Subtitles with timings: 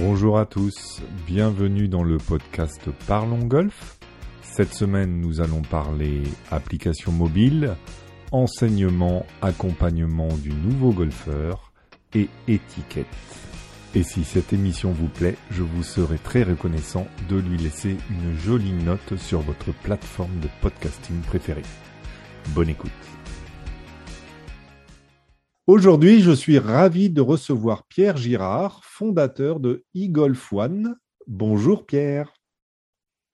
[0.00, 3.98] Bonjour à tous, bienvenue dans le podcast Parlons Golf.
[4.42, 7.74] Cette semaine, nous allons parler application mobile,
[8.30, 11.72] enseignement, accompagnement du nouveau golfeur
[12.14, 13.06] et étiquette.
[13.96, 18.38] Et si cette émission vous plaît, je vous serai très reconnaissant de lui laisser une
[18.38, 21.62] jolie note sur votre plateforme de podcasting préférée.
[22.50, 23.17] Bonne écoute.
[25.68, 30.96] Aujourd'hui, je suis ravi de recevoir Pierre Girard, fondateur de eGolf One.
[31.26, 32.32] Bonjour Pierre.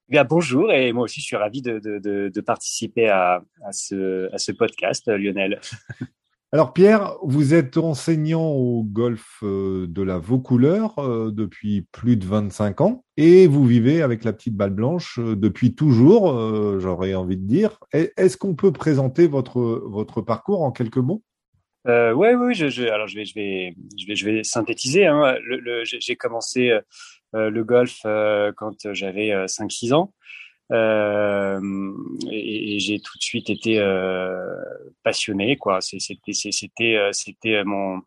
[0.08, 3.70] Bien, bonjour, et moi aussi je suis ravi de, de, de, de participer à, à,
[3.70, 5.60] ce, à ce podcast, Lionel.
[6.52, 12.26] Alors Pierre, vous êtes enseignant au golf euh, de la Vaucouleur euh, depuis plus de
[12.26, 17.36] 25 ans et vous vivez avec la petite balle blanche euh, depuis toujours, j'aurais envie
[17.36, 17.78] de dire.
[17.92, 21.22] Est-ce qu'on peut présenter votre, votre parcours en quelques mots?
[21.86, 25.06] Euh, ouais, oui, je, je, alors je vais, je vais, je vais, je vais synthétiser.
[25.06, 25.36] Hein.
[25.44, 26.70] Le, le, j'ai commencé
[27.34, 30.14] euh, le golf euh, quand j'avais 5-6 euh, ans.
[30.72, 31.60] Euh,
[32.30, 33.78] et, et j'ai tout de suite été
[35.02, 35.80] passionné, quoi.
[35.80, 38.00] C'était, c'était, c'était mon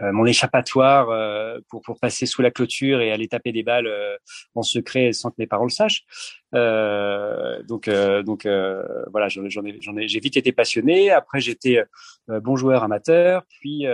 [0.00, 3.86] euh, mon échappatoire euh, pour, pour passer sous la clôture et aller taper des balles
[3.86, 4.16] euh,
[4.54, 6.04] en secret sans que mes parents le sachent.
[6.52, 7.88] Donc
[8.24, 11.10] donc voilà, j'en ai, j'en ai, j'ai vite été passionné.
[11.10, 11.84] Après, j'étais
[12.28, 13.86] bon joueur amateur, puis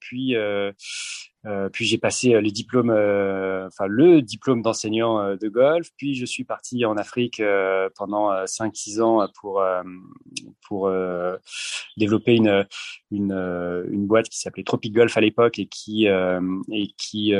[0.00, 0.36] puis
[1.46, 5.88] euh, puis j'ai passé euh, les diplômes, euh, enfin le diplôme d'enseignant de golf.
[5.96, 7.42] Puis je suis parti en Afrique
[7.96, 9.62] pendant 5-6 ans pour
[10.66, 10.90] pour
[11.96, 12.66] développer une
[13.10, 13.32] une,
[13.90, 17.32] une boîte qui s'appelait Tropic Golf à l'époque et qui et qui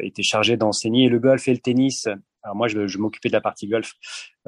[0.00, 2.08] était chargée d'enseigner le golf et le tennis
[2.42, 3.94] alors moi, je, je m'occupais de la partie golf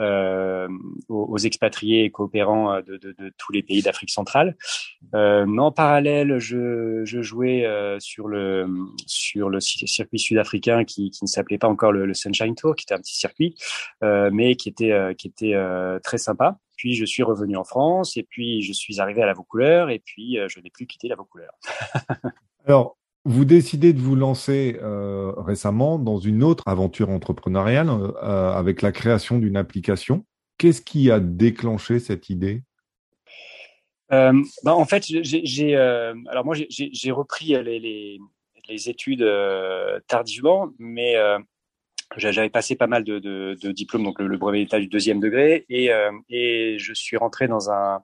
[0.00, 0.68] euh,
[1.08, 4.56] aux, expatriés et coopérants euh, de, de, de tous les pays d'Afrique centrale.
[5.14, 8.66] Euh, en parallèle, je, je jouais euh, sur le
[9.06, 12.84] sur le circuit sud-africain qui, qui ne s'appelait pas encore le, le, Sunshine Tour, qui
[12.84, 13.54] était un petit circuit,
[14.02, 15.54] euh, mais qui était euh, qui était
[16.02, 16.58] très sympa.
[16.76, 20.00] Puis je suis revenu en France et puis je suis arrivé à la Vaucouleur et
[20.00, 21.52] puis je n'ai plus quitté la Vaucouleur.
[22.66, 28.82] Alors, vous décidez de vous lancer euh, récemment dans une autre aventure entrepreneuriale euh, avec
[28.82, 30.24] la création d'une application.
[30.58, 32.62] Qu'est-ce qui a déclenché cette idée?
[34.12, 34.32] Euh,
[34.62, 38.20] bah en fait, j'ai euh, alors moi j'ai repris les, les,
[38.68, 41.14] les études euh, tardivement, mais
[42.16, 45.64] j'avais passé pas mal de, de, de diplômes, donc le, brevet d'état du deuxième degré,
[45.70, 45.90] et,
[46.28, 47.98] et je suis rentré dans un euh,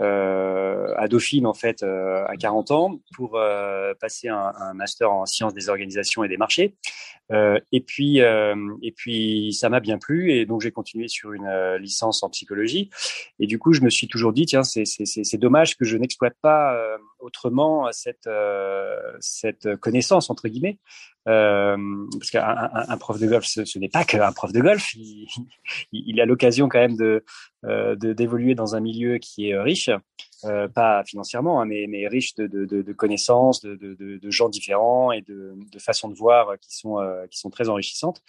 [0.00, 5.26] à Dauphine en fait euh, à 40 ans pour euh, passer un, un, master en
[5.26, 6.74] sciences des organisations et des marchés.
[7.32, 11.76] Euh, et puis et puis ça m'a bien plu et donc j'ai continué sur une
[11.78, 12.90] licence en psychologie.
[13.38, 16.78] Et du coup je me suis toujours dit tiens c'est dommage que je n'exploite pas
[17.24, 18.28] autrement cette
[19.20, 20.78] cette connaissance entre guillemets
[21.26, 21.76] euh,
[22.18, 24.94] parce qu'un un, prof de golf, ce, n'est pas qu'un prof de golf.
[25.92, 27.24] Il, a l'occasion quand même de
[28.14, 29.90] d'évoluer dans un milieu qui est riche
[30.44, 35.54] euh, pas financièrement, hein, mais, mais riche de, de, connaissances, de, gens différents et de,
[35.78, 38.20] façons de voir qui sont euh, qui sont très enrichissantes.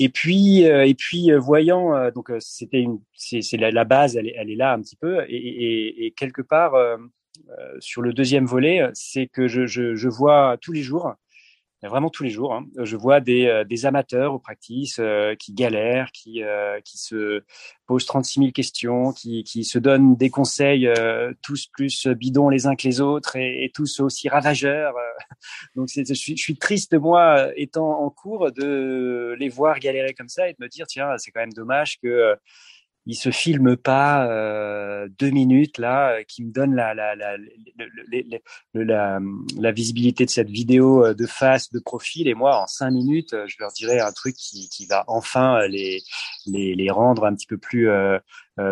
[0.00, 4.80] Et puis euh, et puis voyant donc c'était c'est la, base elle est, là un
[4.80, 6.72] petit peu et quelque part
[7.80, 11.14] sur le deuxième volet c'est que je, je, je vois tous les jours
[11.88, 12.54] vraiment tous les jours.
[12.54, 12.66] Hein.
[12.82, 17.42] Je vois des, euh, des amateurs au practice euh, qui galèrent, qui, euh, qui se
[17.86, 20.88] posent 36 000 questions, qui, qui se donnent des conseils
[21.42, 24.94] tous plus bidons les uns que les autres et, et tous aussi ravageurs.
[25.76, 30.28] Donc je suis, je suis triste, moi, étant en cours, de les voir galérer comme
[30.28, 32.36] ça et de me dire, tiens, c'est quand même dommage que
[33.06, 37.36] il se filme pas euh, deux minutes là euh, qui me donne la la la,
[38.74, 39.20] la,
[39.58, 42.28] la, visibilité de cette vidéo euh, de face de profil.
[42.28, 46.02] Et moi en cinq minutes je leur dirai un truc qui, qui va enfin les,
[46.46, 48.18] les, les rendre un petit peu plus euh,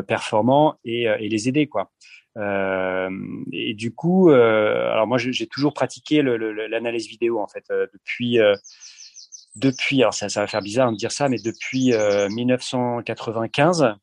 [0.06, 1.90] performants et, et les aider quoi.
[2.36, 3.10] Euh,
[3.52, 8.38] et du coup alors moi j'ai toujours pratiqué l'analyse vidéo en fait depuis
[9.56, 11.92] depuis alors ça, ça va faire bizarre de dire ça mais depuis
[12.30, 13.96] 1995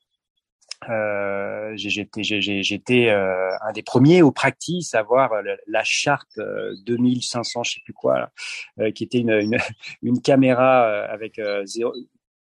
[0.90, 6.40] euh, j'étais euh, un des premiers au practice à voir euh, la, charte
[6.86, 8.30] 2500, je sais plus quoi,
[8.94, 9.58] qui était une,
[10.24, 11.42] caméra avec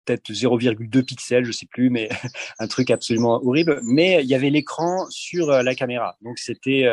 [0.05, 2.09] peut-être 0,2 pixels, je sais plus, mais
[2.59, 3.79] un truc absolument horrible.
[3.83, 6.87] Mais il y avait l'écran sur la caméra, donc c'était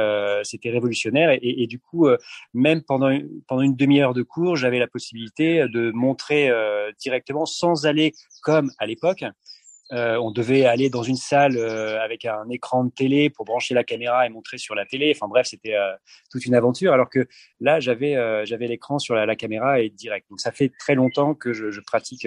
[0.65, 1.39] révolutionnaire.
[1.43, 2.09] Et, du coup,
[2.55, 6.51] même pendant une demi-heure de cours, j'avais la possibilité de montrer
[6.99, 8.13] directement sans aller
[8.43, 9.25] comme à l'époque
[9.93, 13.75] Euh, on devait aller dans une salle euh, avec un écran de télé pour brancher
[13.75, 15.13] la caméra et montrer sur la télé.
[15.15, 15.93] Enfin bref, c'était euh,
[16.31, 16.93] toute une aventure.
[16.93, 17.27] Alors que
[17.61, 18.17] là, j'avais
[18.47, 20.29] j'avais l'écran sur la, caméra et direct.
[20.31, 22.27] Donc ça fait très longtemps que je, je pratique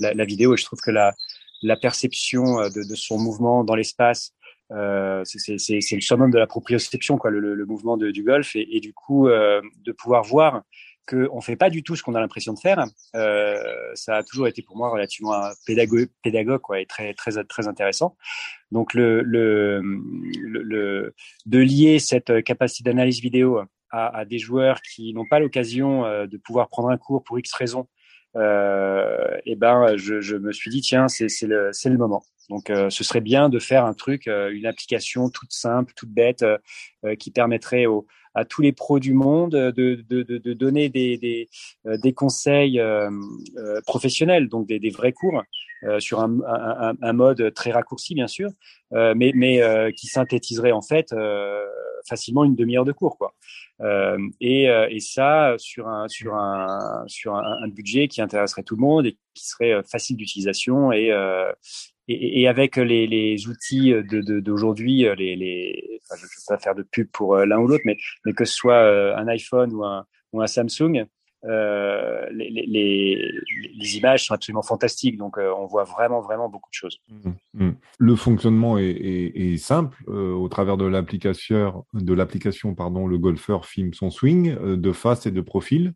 [0.00, 1.14] la, vidéo et je trouve que la
[1.62, 4.32] la perception de, de son mouvement dans l'espace,
[4.72, 5.54] euh, c'est
[5.94, 8.92] le summum de la proprioception, quoi, le, le, mouvement de, du golf, et, et du
[8.92, 10.62] coup de pouvoir voir
[11.06, 12.84] qu'on fait pas du tout ce qu'on a l'impression de faire.
[13.14, 13.62] Euh,
[13.94, 18.16] ça a toujours été pour moi relativement pédagogue, quoi, et très très très intéressant.
[18.72, 21.14] Donc le, le, le,
[21.46, 23.60] de lier cette capacité d'analyse vidéo
[23.90, 27.38] à, à, des joueurs qui n'ont pas l'occasion euh, de pouvoir prendre un cours pour
[27.38, 27.88] X raisons,
[28.36, 32.22] euh, et ben je, je, me suis dit tiens c'est le c'est le moment.
[32.50, 36.10] Donc euh, ce serait bien de faire un truc, euh, une application toute simple, toute
[36.10, 36.44] bête,
[37.18, 38.06] qui permettrait aux
[38.36, 41.48] à tous les pros du monde de, de, de, de donner des, des,
[41.86, 43.10] euh, des conseils euh,
[43.56, 45.42] euh, professionnels, donc des, des vrais cours
[45.98, 48.48] sur un, un, un, mode très raccourci bien sûr,
[48.92, 51.14] mais, mais qui synthétiserait en fait
[52.08, 53.34] facilement une demi-heure de cours quoi.
[54.40, 59.06] et, et ça sur un sur un sur un, budget qui intéresserait tout le monde
[59.06, 61.12] et qui serait facile d'utilisation et
[62.08, 66.74] et, avec les, les outils d'aujourd'hui, de, les, les, enfin, je ne veux pas faire
[66.74, 69.72] de pub pour euh, l'un ou l'autre, mais, mais que ce soit euh, un iPhone
[69.72, 71.06] ou un, ou un Samsung,
[71.44, 75.16] euh, les, les, les, images sont absolument fantastiques.
[75.16, 76.98] Donc, euh, on voit vraiment, vraiment beaucoup de choses.
[77.08, 77.70] Mmh, mmh.
[77.98, 79.96] Le fonctionnement est, est, simple.
[80.08, 85.40] Euh, au travers de l'application, de le golfeur filme son swing de face et de
[85.40, 85.92] profil.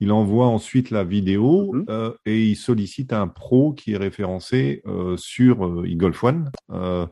[0.00, 1.86] Il envoie ensuite la vidéo mhm.
[1.88, 7.06] euh, et il sollicite un pro qui est référencé euh, sur eGolf One euh,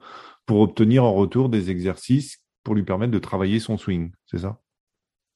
[0.47, 4.13] pour obtenir en retour des exercices pour lui permettre de travailler son swing.
[4.27, 4.59] C'est ça?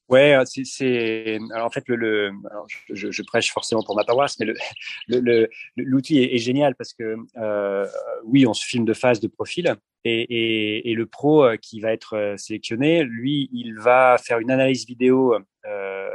[0.08, 4.38] Ouais, c'est alors en fait le, le alors je, je, prêche forcément pour ma paroisse,
[4.38, 4.46] mais
[5.08, 7.84] le l'outil est, est, génial parce que euh,
[8.25, 11.92] oui, on se filme de face, de profil, et, et, et, le pro qui va
[11.92, 15.34] être sélectionné, lui, il va faire une analyse vidéo
[15.66, 16.08] euh,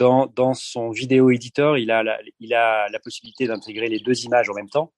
[0.00, 4.92] dans, son vidéo éditeur, il a la, possibilité d'intégrer les deux images en même temps,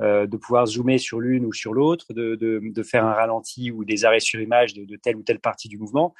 [0.00, 4.04] euh, de pouvoir zoomer sur l'une ou sur l'autre, de, faire un ralenti ou des
[4.04, 6.14] arrêts sur image de, telle ou telle partie du mouvement,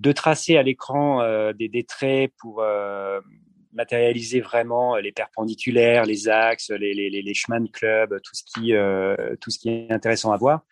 [0.00, 3.20] de tracer à l'écran euh, des, des, traits pour euh,
[3.72, 10.32] matérialiser vraiment les perpendiculaires, les axes, les, chemins de club, tout ce qui, est intéressant
[10.32, 10.64] à voir.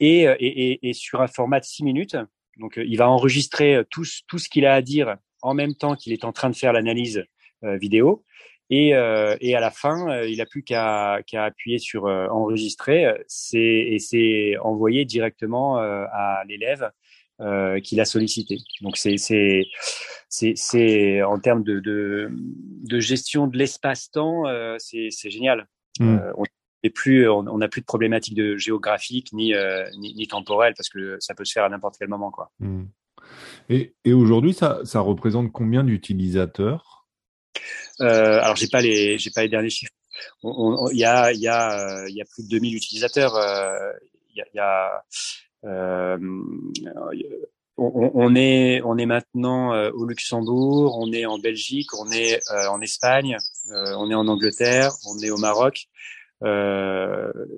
[0.00, 2.16] Et, sur un format de six minutes,
[2.56, 6.24] donc il va enregistrer tout ce qu'il a à dire en même temps qu'il est
[6.24, 7.24] en train de faire l'analyse
[7.64, 8.24] euh, vidéo.
[8.72, 13.06] Et, euh, et, à la fin, euh, il a plus qu'à qu'à appuyer sur enregistrer,
[13.26, 16.90] c'est et c'est envoyé directement à l'élève
[17.40, 18.58] euh, qu'il a sollicité.
[18.82, 19.62] Donc c'est
[21.22, 25.66] en termes de de, de gestion de l'espace-temps, euh, c'est génial.
[26.00, 26.18] Mmh.
[26.18, 26.44] Euh, on
[26.84, 29.54] n'est plus on n'a plus de problématiques de géographique ni,
[29.96, 32.50] ni, ni temporelle parce que ça peut se faire à n'importe quel moment quoi.
[32.58, 32.84] Mmh.
[33.68, 37.06] Et, aujourd'hui, ça, représente combien d'utilisateurs?
[38.00, 38.80] Euh, Alors, j'ai pas
[39.34, 39.92] pas les derniers chiffres.
[40.42, 41.32] Il y a,
[42.34, 43.38] plus de 2000 utilisateurs.
[47.82, 53.38] On, est, maintenant euh, au Luxembourg, on est en Belgique, on est euh, en Espagne,
[53.70, 55.86] on est en Angleterre, on est au Maroc.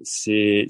[0.05, 0.67] c'est,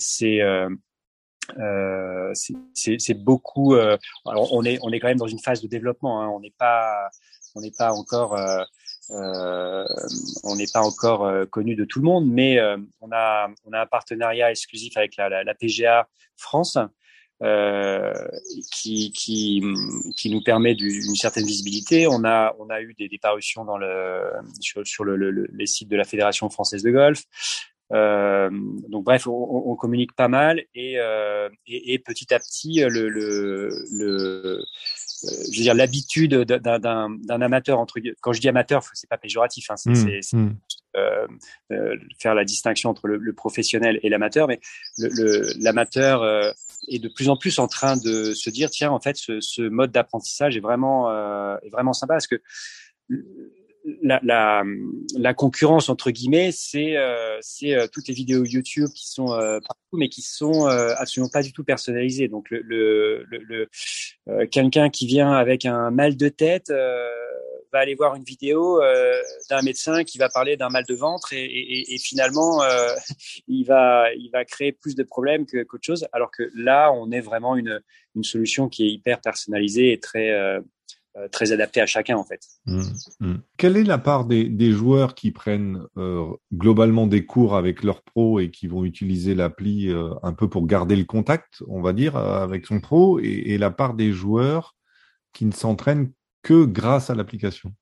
[2.34, 3.74] c'est beaucoup.
[3.74, 6.22] Euh, alors on est on est quand même dans une phase de développement.
[6.22, 7.10] Hein, on n'est pas
[7.54, 8.62] on n'est pas encore euh,
[9.10, 9.84] euh
[10.44, 12.58] on n'est pas encore euh, connu de tout le monde, mais
[13.00, 16.78] on a on a un partenariat exclusif avec la, la, la PGA France.
[18.70, 19.60] qui, qui,
[20.16, 22.06] qui nous permet d'une certaine visibilité.
[22.06, 25.66] On a, on a eu des, des parutions dans le, sur, sur le, le, les
[25.66, 27.24] sites de la Fédération française de golf.
[27.92, 28.50] Euh,
[28.88, 33.10] donc bref, on, on, communique pas mal et, euh, et, et, petit à petit, le,
[33.10, 34.64] le, le
[35.22, 39.76] je veux dire l'habitude d'un amateur entre quand je dis amateur, c'est pas péjoratif, hein,
[39.76, 40.56] c'est mmh, mmh.
[40.96, 41.26] euh,
[41.72, 44.60] euh, faire la distinction entre le, le professionnel et l'amateur, mais
[44.98, 46.50] l'amateur euh,
[46.88, 49.62] est de plus en plus en train de se dire tiens en fait ce, ce
[49.62, 51.10] mode d'apprentissage est vraiment
[51.60, 52.40] est vraiment sympa parce que
[54.02, 54.62] la, la,
[55.16, 59.96] la, concurrence entre guillemets, c'est euh, euh, toutes les vidéos YouTube qui sont euh, partout,
[59.96, 62.28] mais qui sont absolument pas du tout personnalisées.
[62.28, 68.14] Donc le, le, le, quelqu'un qui vient avec un mal de tête va aller voir
[68.14, 68.80] une vidéo
[69.50, 72.62] d'un médecin qui va parler d'un mal de ventre et, et, et finalement
[73.48, 76.06] il va il va créer plus de problèmes qu'autre chose.
[76.12, 77.80] Alors que là, on est vraiment une
[78.14, 80.30] une solution qui est hyper personnalisée et très
[81.30, 82.40] très adapté à chacun en fait.
[82.66, 82.82] Mmh,
[83.20, 83.34] mmh.
[83.56, 85.86] Quelle est la part des, des joueurs qui prennent
[86.52, 89.92] globalement des cours avec leur pro et qui vont utiliser l'appli
[90.22, 93.70] un peu pour garder le contact, on va dire, avec son pro, et, et la
[93.70, 94.76] part des joueurs
[95.32, 97.72] qui ne s'entraînent que grâce à l'application?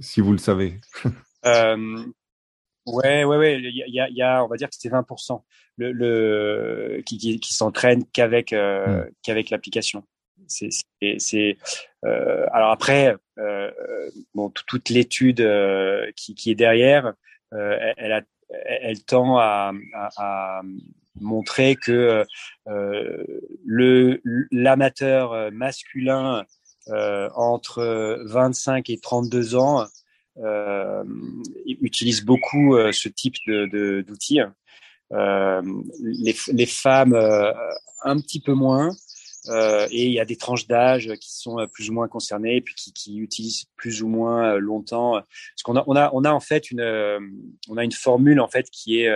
[0.00, 0.80] Si vous le savez.
[2.86, 3.60] Ouais, ouais, ouais.
[3.62, 5.42] Il y a, y a, on va dire que c'est 20%
[5.76, 10.04] le, le qui, qui, qui s'entraîne qu'avec euh, qu'avec l'application.
[10.48, 11.56] C'est,
[12.04, 13.70] euh, alors après, euh,
[14.34, 17.14] bon, toute l'étude euh, qui, qui est derrière,
[17.52, 18.22] euh, elle, a,
[18.66, 20.62] elle tend à, à, à
[21.20, 22.24] montrer que
[22.68, 23.24] euh,
[23.64, 24.20] le
[24.50, 26.44] l'amateur masculin
[26.86, 29.86] entre 25 et 32 ans
[30.38, 31.04] euh,
[31.66, 34.40] utilisent beaucoup euh, ce type de d'outils.
[35.12, 35.62] Euh,
[36.00, 37.14] les, les, femmes
[38.02, 38.90] un petit peu moins.
[39.48, 42.74] Euh, et il y a des tranches d'âge qui sont plus ou moins concernées, puis
[42.74, 45.12] qui, qui utilisent plus ou moins longtemps.
[45.12, 46.82] Parce qu'on a, on a, on a en fait une,
[47.68, 49.12] on a une formule en fait qui est,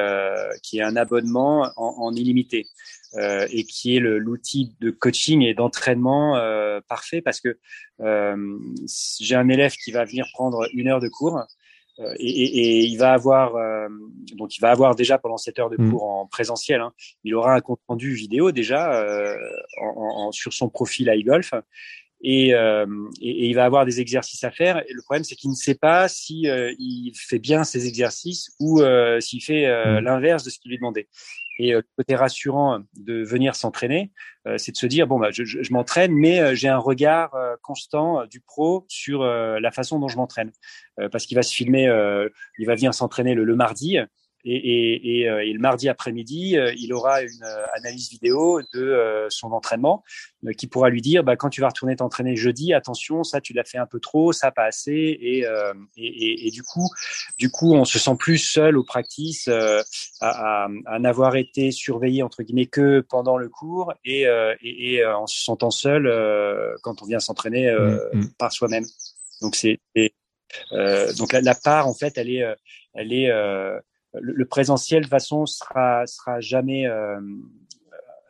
[0.62, 2.66] qui est un abonnement en, illimité.
[3.14, 7.58] Euh, et qui est l'outil de coaching et d'entraînement euh, parfait parce que
[8.00, 8.58] euh,
[9.18, 11.42] j'ai un élève qui va venir prendre une heure de cours
[11.98, 13.52] et, et, et, il va avoir
[14.36, 15.90] donc il va avoir déjà pendant cette heure de mmh.
[15.90, 16.92] cours en présentiel, hein,
[17.24, 19.04] il aura un compte rendu vidéo déjà
[19.80, 21.52] en, en, sur son profil iGolf
[22.20, 22.86] et, euh,
[23.20, 24.78] et, et, il va avoir des exercices à faire.
[24.88, 26.46] Et le problème, c'est qu'il ne sait pas si
[26.78, 29.98] il fait bien ses exercices ou euh, s'il fait mmh.
[30.00, 31.08] l'inverse de ce qu'il lui demandait.
[31.58, 34.12] Et euh, le côté rassurant de venir s'entraîner,
[34.46, 37.36] euh, c'est de se dire bon bah je, je, m'entraîne, mais euh, j'ai un regard
[37.62, 40.52] constant du pro sur la façon dont je m'entraîne,
[41.12, 41.84] parce qu'il va se filmer,
[42.58, 43.98] il va venir s'entraîner le, le, mardi.
[44.44, 50.04] Et, et, et, et, le mardi après-midi, il aura une analyse vidéo de son entraînement
[50.56, 53.64] qui pourra lui dire bah, quand tu vas retourner t'entraîner jeudi, attention, ça tu l'as
[53.64, 55.44] fait un peu trop, ça pas assez, et,
[55.96, 56.88] et, du coup,
[57.38, 59.82] du coup, on se sent plus seul au practice à,
[60.20, 64.26] à, à n'avoir été surveillé entre guillemets que pendant le cours et,
[64.62, 66.04] et, en se sentant seul
[66.82, 68.28] quand on vient s'entraîner mmh, mmh.
[68.38, 68.84] par soi-même.
[69.42, 69.80] Donc c'est
[71.16, 72.44] donc la, la, part en fait, elle est
[72.94, 73.30] elle est
[74.14, 77.20] le, présentiel de façon sera sera jamais euh,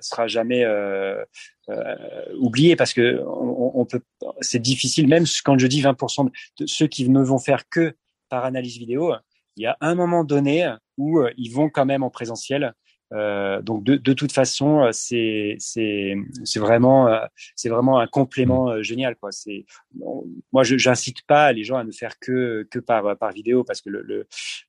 [0.01, 1.25] sera jamais euh,
[1.69, 1.95] euh,
[2.39, 4.01] oublié parce que on, peut
[4.41, 5.09] c'est difficile.
[5.09, 7.95] Même quand je dis 20% de ceux qui ne vont faire que
[8.29, 9.15] par analyse vidéo
[9.57, 12.75] il y a un moment donné où ils vont quand même en présentiel
[13.13, 17.25] euh, donc de, de, toute façon, euh, c'est c'est c'est vraiment euh,
[17.57, 19.33] c'est vraiment un complément euh, génial quoi.
[19.33, 19.65] C'est
[20.53, 23.81] moi je j'incite pas les gens à ne faire que que par par vidéo parce
[23.81, 24.27] que le, le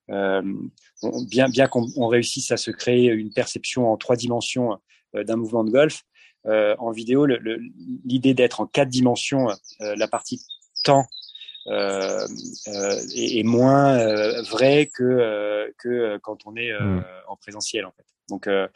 [0.10, 0.42] euh,
[1.28, 4.80] bien bien qu'on réussisse à se créer une perception en trois dimensions
[5.14, 6.04] d'un mouvement de golf
[6.46, 7.26] en vidéo,
[8.06, 10.42] l'idée d'être en quatre dimensions, la partie
[10.84, 11.06] temps
[11.68, 12.28] euh,
[12.68, 17.04] euh, est, est, moins euh, vrai que que quand on est mmh.
[17.28, 18.06] en présentiel en fait.
[18.30, 18.68] Donc, euh,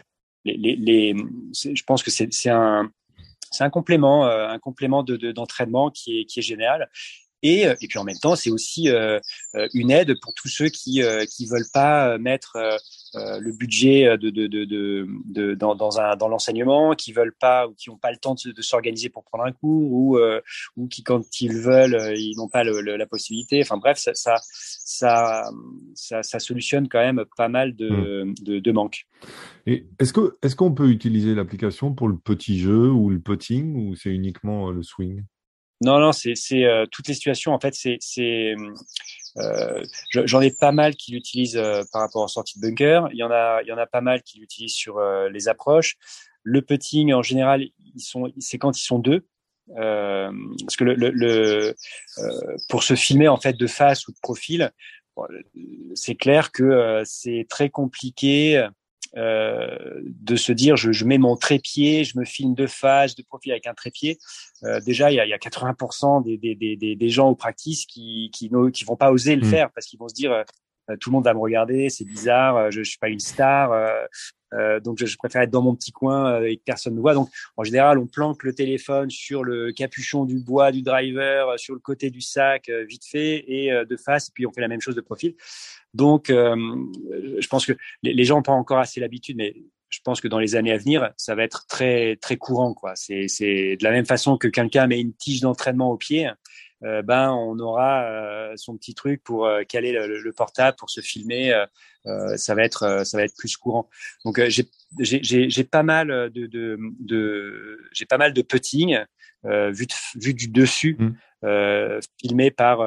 [0.46, 1.16] les, les, les
[1.54, 2.90] je pense que c'est un,
[3.72, 6.90] complément, euh, un complément de d'entraînement qui est qui est génial.
[7.44, 9.20] Et, et puis en même temps, c'est aussi euh,
[9.74, 12.58] une aide pour tous ceux qui qui veulent pas mettre
[13.16, 17.68] le budget de, de, de, de, de dans, dans, un dans l'enseignement, qui veulent pas
[17.68, 20.18] ou qui n'ont pas le temps de, de s'organiser pour prendre un cours ou
[20.78, 23.62] ou qui quand ils veulent ils n'ont pas le, la possibilité.
[23.62, 25.50] Enfin bref, ça, ça ça,
[25.96, 28.34] ça, ça solutionne quand même pas mal de, mmh.
[28.42, 29.06] de, de manques.
[29.66, 33.76] Et est-ce que est-ce qu'on peut utiliser l'application pour le petit jeu ou le putting
[33.76, 35.24] ou c'est uniquement le swing?
[35.84, 37.54] Non, non, c'est euh, toutes les situations.
[37.54, 38.56] En fait, c'est
[39.38, 43.10] euh, j'en ai pas mal qui l'utilisent euh, par rapport aux sorties de bunker.
[43.12, 45.48] Il y en a il y en a pas mal qui l'utilisent sur euh, les
[45.48, 45.96] approches.
[46.44, 47.64] Le putting en général,
[47.96, 49.26] ils sont c'est quand ils sont deux.
[49.78, 50.30] Euh,
[50.66, 51.76] parce que le, le, le
[52.18, 54.72] euh, pour se filmer en fait de face ou de profil,
[55.96, 58.68] c'est clair que c'est très compliqué
[59.16, 63.52] de se dire je, je, mets mon trépied, je me filme de face, de profil
[63.52, 64.18] avec un trépied.
[64.64, 67.36] Euh, déjà, il y a, il y a 80% des, des, des, des, gens au
[67.36, 69.50] practice qui, qui, qui vont pas oser le mmh.
[69.50, 70.44] faire parce qu'ils vont se dire
[71.00, 73.72] tout le monde va me regarder, c'est bizarre, je, je suis pas une star,
[74.54, 77.02] euh, donc je, je, préfère être dans mon petit coin euh, et que personne ne
[77.02, 77.14] voit.
[77.14, 81.58] Donc en général, on planque le téléphone sur le capuchon du bois du driver, euh,
[81.58, 84.30] sur le côté du sac, vite fait et de face.
[84.30, 85.36] Et puis on fait la même chose de profil.
[85.94, 89.56] Donc je pense que les, les gens n'ont pas encore assez l'habitude, mais
[89.90, 92.74] je pense que dans les années à venir, ça va être très très courant.
[92.74, 92.94] quoi.
[92.96, 96.30] C'est de la même façon que quelqu'un met une tige d'entraînement au pied.
[96.86, 101.02] Euh, ben on aura euh, son petit truc pour euh, caler le, portable, pour se
[101.02, 101.54] filmer.
[102.36, 103.90] ça va être ça va être plus courant.
[104.26, 104.68] Donc j'ai
[105.00, 109.00] j'ai pas mal de, de, de j'ai pas mal de putting,
[109.44, 112.00] vu, vu du dessus, mmh.
[112.20, 112.86] filmé par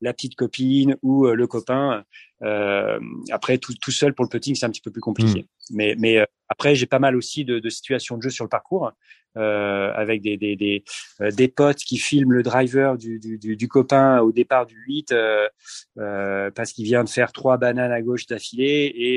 [0.00, 2.04] la petite copine ou le copain.
[3.30, 5.42] après, tout, tout seul pour le putting, c'est un petit peu plus compliqué.
[5.42, 5.74] Mmh.
[5.74, 8.92] Mais, mais après, j'ai pas mal aussi de, de, situations de jeu sur le parcours.
[9.38, 10.84] Euh, avec des, des, des,
[11.22, 15.12] euh, des, potes qui filment le driver du, du, du, copain au départ du 8
[15.12, 19.16] euh, parce qu'il vient de faire trois bananes à gauche d'affilée et,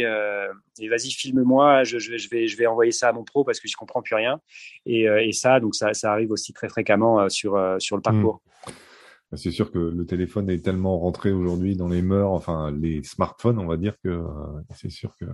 [0.80, 3.68] et vas-y filme-moi, je, je, vais, je vais envoyer ça à mon pro parce que
[3.68, 4.40] je comprends plus rien
[4.86, 8.42] et, et ça donc ça, ça arrive aussi très fréquemment sur sur le parcours.
[8.68, 9.36] Mmh.
[9.36, 13.60] C'est sûr que le téléphone est tellement rentré aujourd'hui dans les mœurs, enfin les smartphones,
[13.60, 14.24] on va dire que
[14.76, 15.26] c'est sûr que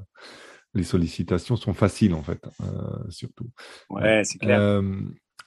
[0.74, 3.50] les sollicitations sont faciles en fait, euh, surtout.
[3.90, 4.60] Ouais, c'est clair.
[4.60, 4.82] Euh,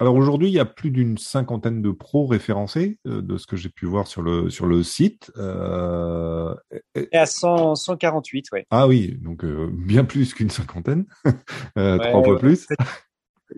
[0.01, 3.57] alors aujourd'hui, il y a plus d'une cinquantaine de pros référencés euh, de ce que
[3.57, 5.31] j'ai pu voir sur le sur le site.
[5.37, 6.55] Euh,
[6.95, 8.67] et à 100, 148, ouais.
[8.71, 11.07] Ah oui, donc bien plus qu'une cinquantaine,
[11.77, 12.67] trois fois plus.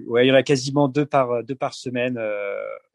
[0.07, 2.21] Ouais, il y en a quasiment deux par deux par semaine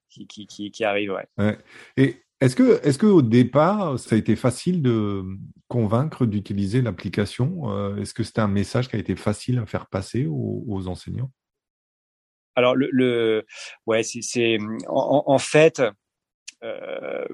[0.10, 1.28] qui, qui, qui, qui arrivent, ouais.
[1.38, 1.58] ouais.
[1.98, 5.24] Et est-ce que, est-ce que au départ, ça a été facile de
[5.68, 9.86] convaincre d'utiliser l'application euh, Est-ce que c'était un message qui a été facile à faire
[9.86, 11.32] passer aux, enseignants?
[12.56, 13.46] Alors le, le
[13.86, 14.58] ouais, c'est,
[14.88, 15.82] en, en, fait
[16.64, 17.26] euh,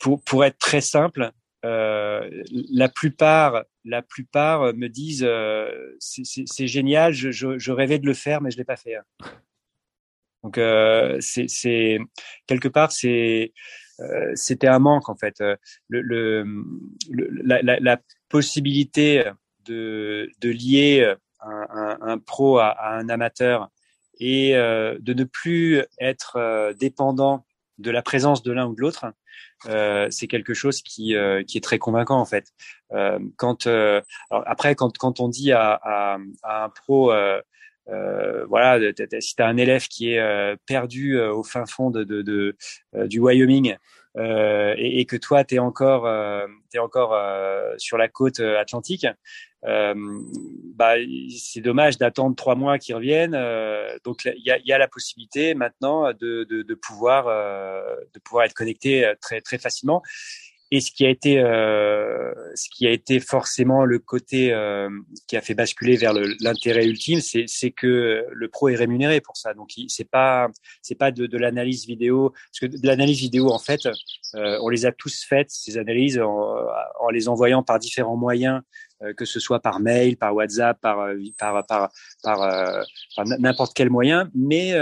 [0.00, 1.32] pour, pour être très simple,
[1.64, 2.28] euh,
[2.70, 8.14] la plupart, la plupart me disent euh, c'est génial, je, je, je, rêvais de le
[8.14, 8.96] faire, mais je l'ai pas fait.
[10.42, 11.98] Donc euh, c'est
[12.46, 13.52] quelque part c'est
[14.34, 15.40] c'était un manque en fait.
[15.40, 15.56] Euh,
[15.88, 16.44] le, le,
[17.44, 19.24] la, la, la, possibilité
[19.66, 23.68] de, de lier un, un, un pro à, à, un amateur
[24.18, 27.44] et euh, de ne plus être dépendant
[27.78, 29.06] de la présence de l'un ou de l'autre,
[29.66, 32.46] euh, c'est quelque chose qui, euh, qui est très convaincant en fait.
[32.92, 37.12] Euh, quand alors après quand, quand on dit à, à, à un pro
[37.88, 38.78] euh, voilà,
[39.20, 42.22] si tu as un élève qui est euh, perdu euh, au fin fond de, de,
[42.22, 42.56] de
[43.06, 43.76] du Wyoming
[44.18, 47.18] et, et, que toi, tu es encore, es encore
[47.78, 49.06] sur la côte atlantique,
[49.62, 50.94] bah,
[51.34, 53.38] c'est dommage d'attendre trois mois qu'ils reviennent.
[54.04, 58.44] donc, il y a, y a, la possibilité maintenant de, de, de pouvoir, de pouvoir
[58.44, 60.02] être connecté très, très facilement.
[60.74, 64.88] Et ce qui a été, euh, ce qui a été forcément le côté euh,
[65.28, 69.52] qui a fait basculer vers l'intérêt ultime, c'est que le pro est rémunéré pour ça.
[69.52, 70.48] Donc c'est pas,
[70.80, 73.80] c'est pas de, de l'analyse vidéo, parce que de l'analyse vidéo en fait,
[74.34, 76.56] euh, on les a tous faites ces analyses en,
[77.00, 78.62] en les envoyant par différents moyens
[79.16, 81.90] que ce soit par mail, par WhatsApp, par euh, par par
[82.22, 82.82] par, euh,
[83.16, 84.74] par n'importe quel moyen, mais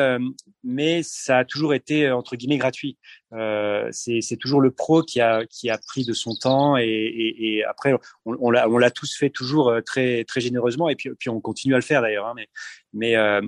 [0.62, 2.98] mais ça a toujours été entre guillemets gratuit.
[3.92, 7.56] c'est c'est toujours le pro qui a qui a pris de son temps et, et,
[7.56, 7.92] et après
[8.24, 11.40] on, on l'a on l'a tous fait toujours très très généreusement et puis puis on
[11.40, 12.26] continue à le faire d'ailleurs.
[12.26, 12.48] Hein, mais
[12.92, 13.40] mais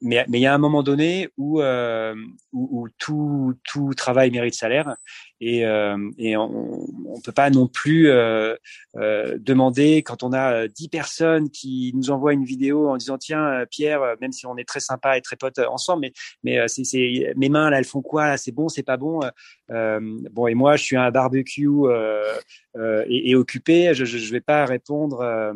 [0.00, 2.14] mais mais il y a un moment donné où euh,
[2.52, 4.94] où, où, tout tout travail mérite salaire
[5.40, 8.54] et euh, et on on peut pas non plus euh,
[8.96, 13.64] euh demander quand on a dix personnes qui nous envoient une vidéo en disant tiens
[13.70, 17.48] Pierre même si on est très sympa et très potes ensemble mais mais c'est mes
[17.48, 18.36] mains là elles font quoi?
[18.36, 19.20] C'est bon c'est pas bon?
[19.70, 21.68] Bon et moi je suis un barbecue
[23.08, 23.92] et, et, occupé.
[23.94, 25.54] Je, je je vais pas répondre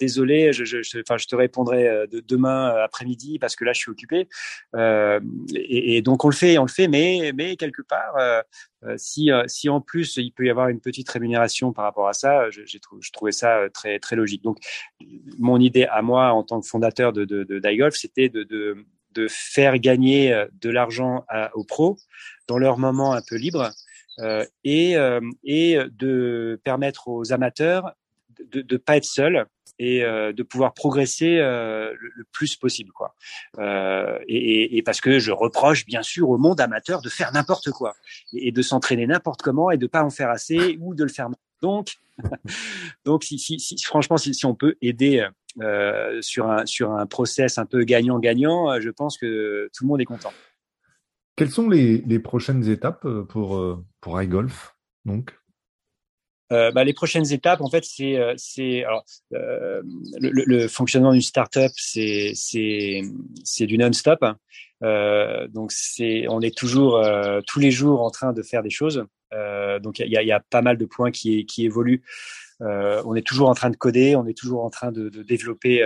[0.00, 0.52] désolé.
[0.52, 4.28] Je je enfin je te répondrai de, demain après-midi parce que là je suis occupé.
[4.74, 5.20] Euh,
[5.54, 8.42] et, donc on le fait, on le fait, mais mais quelque part, euh,
[8.96, 12.50] si si en plus il peut y avoir une petite rémunération par rapport à ça,
[12.50, 14.42] j'ai je trouvais ça très très logique.
[14.42, 14.58] Donc
[15.38, 17.24] mon idée à moi en tant que fondateur de
[17.60, 18.76] d'iGolf, c'était de, de
[19.12, 21.96] de faire gagner de l'argent aux pros
[22.48, 23.70] dans leur moment un peu libre
[24.20, 24.96] euh, et,
[25.44, 27.94] et de permettre aux amateurs
[28.40, 29.46] de ne pas être seuls
[29.78, 33.14] et euh, de pouvoir progresser euh, le, plus possible quoi.
[33.58, 37.94] Euh, et, parce que je reproche bien sûr au monde amateur de faire n'importe quoi
[38.32, 41.28] et, de s'entraîner n'importe comment et de pas en faire assez ou de le faire
[41.28, 41.38] mal.
[41.62, 41.94] donc
[43.04, 45.26] donc si, si, si franchement si, on peut aider
[46.20, 50.00] sur un sur un process un peu gagnant gagnant je pense que tout le monde
[50.00, 50.32] est content.
[51.36, 55.34] Quelles sont les, les prochaines étapes pour pour iGolf donc?
[56.54, 59.82] Euh, bah, les prochaines étapes, en fait, c'est euh, c'est euh,
[60.20, 63.02] le, le, fonctionnement d'une startup, c'est c'est
[63.44, 64.24] c'est du non-stop.
[64.82, 68.70] Euh, donc c'est on est toujours euh, tous les jours en train de faire des
[68.70, 69.04] choses.
[69.82, 72.02] donc il y a, y a pas mal de points qui qui évoluent.
[72.60, 75.82] On est toujours en train de coder, on est toujours en train de, de développer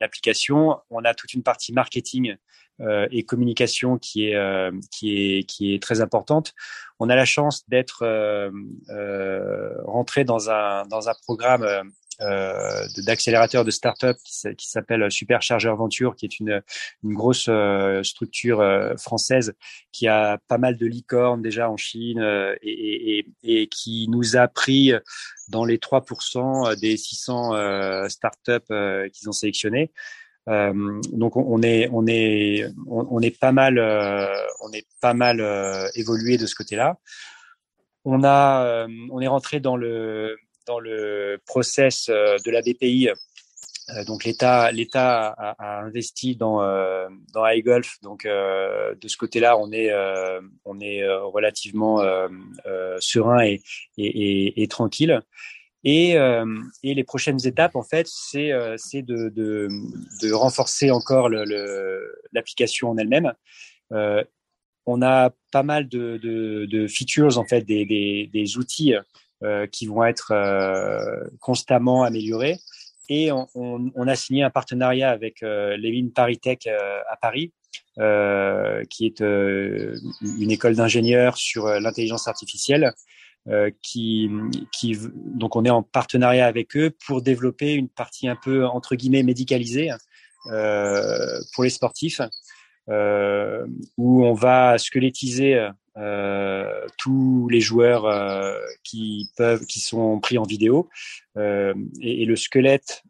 [0.00, 0.78] l'application.
[0.90, 2.36] On a toute une partie marketing
[2.80, 6.54] euh, et communication qui est euh, qui est qui est très importante.
[6.98, 8.50] On a la chance d'être euh,
[9.84, 11.84] rentré dans un dans un programme euh,
[12.18, 16.62] d'accélérateur de start-up qui, s'appelle Superchargeur Venture, qui est une,
[17.04, 17.48] grosse
[18.02, 18.64] structure
[18.98, 19.54] française
[19.92, 22.22] qui a pas mal de licornes déjà en Chine
[22.62, 24.92] et, qui nous a pris
[25.48, 28.64] dans les 3% des 600 start-up
[29.12, 29.92] qu'ils ont sélectionnés.
[30.50, 33.78] Euh, donc on, est on est on, est pas mal
[34.60, 35.40] on est pas mal
[35.94, 36.98] évolué de ce côté-là
[38.04, 43.08] on a, euh, on est rentré dans le dans le process euh, de la BPI.
[43.90, 46.60] Euh, donc l'État a, investi dans
[47.32, 47.98] dans iGolf.
[48.02, 49.92] Donc de ce côté-là, on est
[51.06, 52.02] relativement
[52.98, 53.56] serein
[53.98, 55.20] et, tranquille.
[55.84, 56.16] Et,
[56.82, 58.52] les prochaines étapes, en fait, c'est
[59.02, 63.34] de, renforcer encore l'application en elle-même.
[63.92, 64.24] Euh,
[64.86, 69.00] on a pas mal de, features en fait, des, outils euh,
[69.70, 72.58] qui vont être euh, constamment améliorés.
[73.08, 77.52] Et on, on, on, a signé un partenariat avec euh, Levin Paritech euh, à Paris,
[77.98, 82.92] euh, qui est une école d'ingénieurs sur l'intelligence artificielle.
[83.82, 84.30] qui,
[84.72, 84.96] qui,
[85.40, 89.22] donc on est en partenariat avec eux pour développer une partie un peu entre guillemets
[89.22, 89.90] médicalisée
[91.52, 92.22] pour les sportifs
[92.90, 93.66] euh,
[93.96, 95.70] où on va squelettiser euh,
[96.98, 100.88] tous les joueurs euh, qui peuvent, qui sont pris en vidéo,
[101.36, 103.02] et, et, le squelette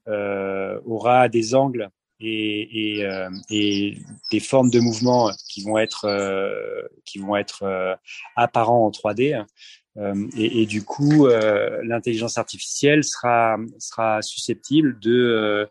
[0.86, 3.98] aura des angles et, et, et,
[4.30, 6.06] des formes de mouvement qui vont être
[7.04, 7.98] qui vont être
[8.36, 9.44] apparents en 3D.
[10.36, 11.28] Et, et, du coup,
[11.82, 15.66] l'intelligence artificielle sera sera susceptible de euh,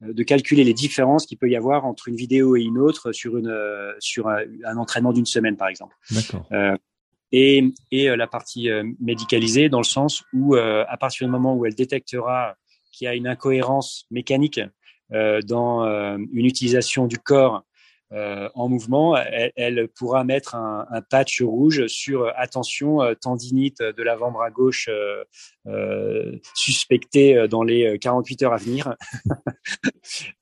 [0.00, 3.36] de calculer les différences qu'il peut y avoir entre une vidéo et une autre sur
[3.38, 5.96] une euh, sur un, entraînement d'une semaine par exemple.
[6.52, 6.76] Euh,
[7.32, 8.68] et, et la partie
[9.00, 12.54] médicalisée dans le sens où à partir du moment où elle détectera
[12.92, 14.60] qu'il y a une incohérence mécanique
[15.10, 17.64] dans une utilisation du corps
[18.12, 23.82] euh, en mouvement, elle, pourra mettre un, un, patch rouge sur euh, attention euh, tendinite
[23.82, 24.88] de l'avant-bras gauche
[25.66, 28.94] euh, suspectée dans les 48 heures à venir.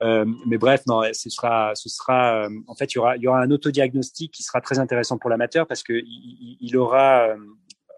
[0.46, 3.40] mais bref, non, ce sera, ce sera, en fait, il y aura, il y aura
[3.40, 7.34] un autodiagnostic qui sera très intéressant pour l'amateur parce que il, il aura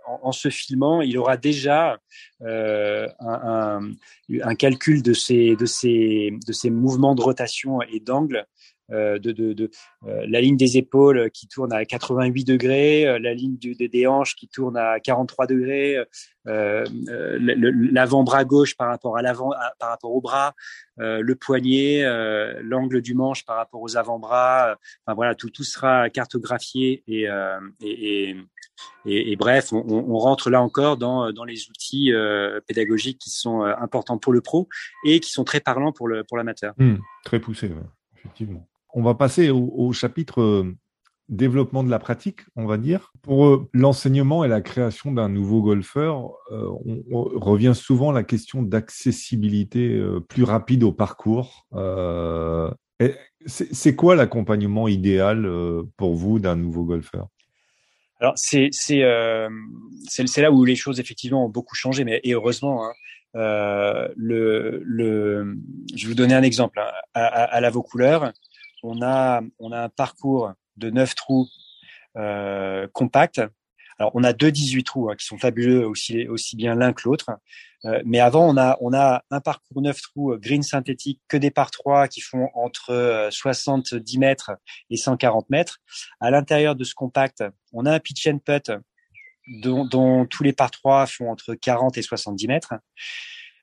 [0.07, 1.99] en, se filmant, il aura déjà
[2.43, 8.01] euh, un, un, un, calcul de ces, de, ces, de ces mouvements de rotation et
[8.01, 8.43] d'angle euh,
[8.90, 9.70] de, de,
[10.07, 14.37] euh, la ligne des épaules qui tourne à 88 degrés, euh, la ligne des hanches
[14.37, 15.96] qui tourne à 43 degrés,
[16.44, 20.55] l'avant-bras gauche par rapport à l'avant, par rapport au bras,
[20.99, 22.05] le poignet,
[22.62, 24.77] l'angle du manche par rapport aux avant-bras.
[25.05, 27.27] Enfin voilà, tout tout sera cartographié et,
[27.81, 28.37] et,
[29.07, 32.12] et, bref, on, rentre là encore dans, dans les outils
[32.68, 34.68] pédagogiques qui sont importants pour le pro
[35.05, 36.75] et qui sont très parlants pour le pour l'amateur.
[36.79, 37.72] Mmh, très poussé,
[38.16, 38.64] effectivement.
[38.99, 40.75] On va passer au, chapitre euh,
[41.29, 43.13] développement de la pratique, on va dire.
[43.21, 46.67] Pour euh, l'enseignement et la création d'un nouveau golfeur, euh,
[47.11, 51.67] on, revient souvent à la question d'accessibilité plus rapide au parcours.
[53.45, 55.47] c'est quoi l'accompagnement idéal
[55.99, 57.29] pour vous d'un nouveau golfeur?
[58.19, 62.87] Alors c'est là où les choses effectivement ont beaucoup changé, mais heureusement.
[62.87, 62.93] Hein,
[64.15, 65.43] je
[66.03, 66.91] vais vous donner un exemple hein.
[67.13, 67.69] à, à, à la
[68.83, 71.49] on a, on a un parcours de 9 trous
[72.17, 73.41] euh, compacts.
[73.99, 77.03] Alors, on a deux 18 trous hein, qui sont fabuleux aussi, aussi bien l'un que
[77.05, 77.31] l'autre.
[77.87, 81.37] Euh, mais avant, on a, on a un parcours 9 trous euh, green synthétique que
[81.37, 84.53] des par 3 qui font entre 70 mètres
[84.91, 85.79] et 140 mètres.
[86.21, 88.71] À l'intérieur de ce compact, on a un pitch and putt
[89.62, 92.79] dont, dont tous les par 3 font entre 40 et 70 mètres euh,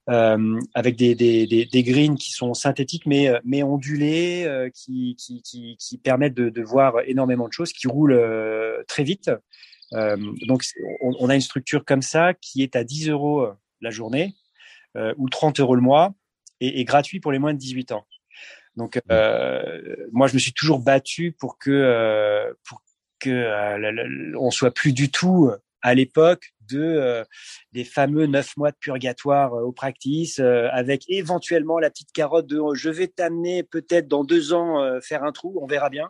[0.08, 5.16] avec des, des, des, des, greens qui sont synthétiques mais, euh, mais ondulés, euh, qui,
[5.18, 9.32] qui, qui, qui, permettent de, de, voir énormément de choses, qui roulent euh, très vite.
[9.92, 10.66] donc
[11.02, 13.48] on, on, a une structure comme ça qui est à 10 euros
[13.80, 14.36] la journée
[15.18, 16.14] ou 30 euros le mois
[16.60, 18.06] et, et, gratuit pour les moins de 18 ans.
[18.76, 19.00] Donc
[20.12, 22.82] moi je me suis toujours battu pour que pour
[23.20, 25.52] que on soit plus du tout
[25.84, 27.24] à l'époque de euh,
[27.74, 32.48] des fameux neuf mois de purgatoire euh, au practice, euh, avec éventuellement la petite carotte
[32.48, 36.10] de je vais t'amener peut-être dans deux ans faire un trou, on verra bien.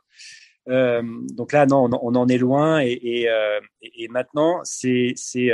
[0.68, 3.28] donc là, non, on, en est loin et, et,
[3.82, 5.52] et maintenant, c'est c'est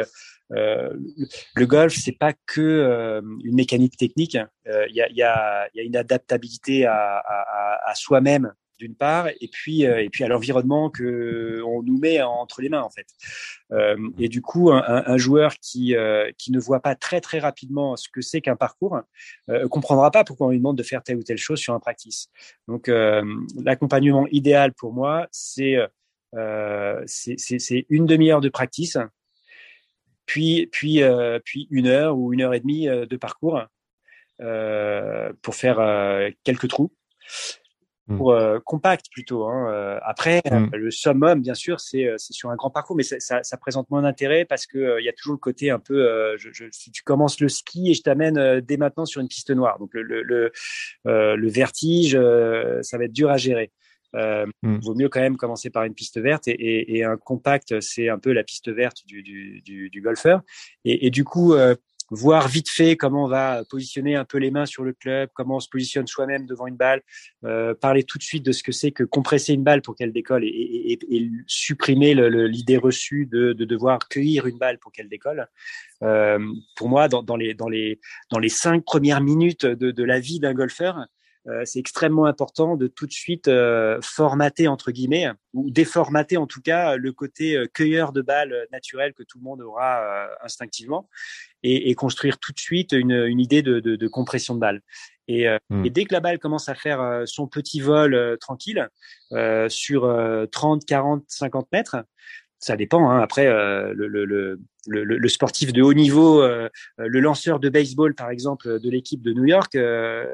[0.50, 4.38] le golf, c'est pas que une mécanique technique.
[4.66, 9.28] Il y, a, y, a, y, a, une adaptabilité à, à, à soi-même d'une part,
[9.28, 13.08] et puis et puis à l'environnement que on nous met entre les mains en fait.
[14.18, 15.96] et du coup, un, un joueur qui
[16.38, 19.02] qui ne voit pas très très rapidement ce que c'est qu'un parcours
[19.70, 22.30] comprendra pas pourquoi on lui demande de faire telle ou telle chose sur un practice.
[22.68, 22.90] Donc
[23.64, 25.78] l'accompagnement idéal pour moi, c'est
[27.06, 28.98] c'est une demi-heure de practice
[30.30, 33.64] puis puis euh, puis une heure ou une heure et demie euh, de parcours
[34.42, 35.78] euh, pour faire
[36.44, 36.94] quelques trous
[38.10, 38.18] hmm.
[38.18, 39.46] pour compact plutôt.
[39.46, 40.00] Hein.
[40.04, 40.70] Après, hmm.
[40.74, 44.46] le summum, bien sûr, c'est sur un grand parcours, mais ça, ça, présente moins d'intérêt
[44.46, 47.40] parce que il y a toujours le côté un peu, je, je, si tu commences
[47.40, 50.52] le ski et je t'amène dès maintenant sur une piste noire, donc le, le, le,
[51.06, 52.20] le vertige,
[52.82, 53.72] ça va être dur à gérer.
[54.16, 54.80] Euh, hmm.
[54.80, 58.10] Vaut mieux quand même commencer par une piste verte et, et, et un compact, c'est
[58.10, 60.42] un peu la piste verte du, du, du, du golfeur.
[60.86, 61.76] Et, et, du coup, euh,
[62.12, 65.58] voir vite fait comment on va positionner un peu les mains sur le club, comment
[65.58, 67.02] on se positionne soi-même devant une balle,
[67.44, 70.12] euh, parler tout de suite de ce que c'est que compresser une balle pour qu'elle
[70.12, 75.48] décolle et, et supprimer l'idée reçue de, de, devoir cueillir une balle pour qu'elle décolle.
[76.02, 76.40] Euh,
[76.76, 78.00] pour moi, dans, dans, les, dans, les,
[78.32, 81.06] dans les cinq premières minutes de, de la vie d'un golfeur,
[81.48, 86.48] euh, c'est extrêmement important de tout de suite euh, formater entre guillemets ou déformater en
[86.48, 91.10] tout cas le côté euh, cueilleur de balles naturel que tout le monde aura instinctivement
[91.64, 94.82] et, et, construire tout de suite une, une idée de, de, de, compression de balle.
[95.28, 95.86] Et, hmm.
[95.86, 98.90] et, dès que la balle commence à faire son petit vol tranquille
[99.68, 101.98] sur 30, 40, 50 mètres,
[102.60, 103.10] ça dépend.
[103.10, 103.22] Hein.
[103.22, 108.16] Après, euh, le, le, le, le, sportif de haut niveau, euh, le lanceur de baseball,
[108.16, 110.26] par exemple, de l'équipe de New York, euh,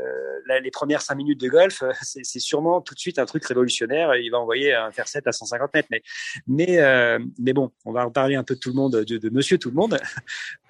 [0.62, 4.16] les premières cinq minutes de golf, c'est sûrement tout de suite un truc révolutionnaire.
[4.16, 5.88] Il va envoyer un 7 à 150 mètres.
[5.92, 6.04] Mais,
[6.48, 9.58] mais, mais bon, on va reparler un peu de tout le monde, de, de Monsieur
[9.58, 9.98] Tout le Monde.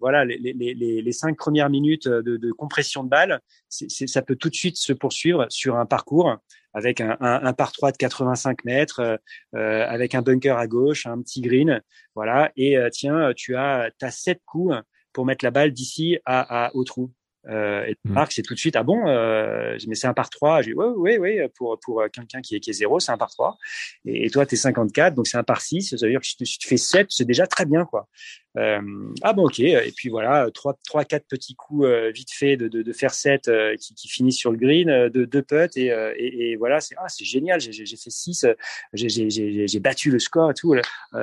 [0.00, 4.36] voilà, les, les, les, les, cinq premières minutes de, de compression de balle, ça peut
[4.36, 6.38] tout de suite se poursuivre sur un parcours
[6.74, 9.16] avec un, un, un par 3 de 85 mètres, euh,
[9.54, 11.80] euh, avec un bunker à gauche, un petit green,
[12.14, 12.50] voilà.
[12.56, 14.74] Et euh, tiens, tu as, as sept coups
[15.12, 17.10] pour mettre la balle d'ici à, à, au trou.
[17.48, 18.34] Euh, et Marc, mmh.
[18.34, 20.62] c'est tout de suite, ah bon, euh, mais c'est un par 3.
[20.62, 23.18] J'ai dit, oui, oui, oui, pour, pour quelqu'un qui est, qui est zéro, c'est un
[23.18, 23.58] par 3.
[24.06, 25.96] Et, et toi, tu es 54, donc c'est un par 6.
[25.96, 28.08] Ça veut dire que si tu, fais 7, c'est déjà très bien, quoi.
[28.56, 28.80] Euh,
[29.22, 29.58] ah bon, ok.
[29.58, 33.12] Et puis voilà, trois, trois, quatre petits coups euh, vite fait de, de, de faire
[33.12, 36.56] 7 euh, qui, qui finissent sur le green, euh, de deux putts et, et, et,
[36.56, 37.60] voilà, c'est ah, c'est génial.
[37.60, 38.46] J'ai fait 6,
[38.92, 40.74] j'ai battu le score et tout.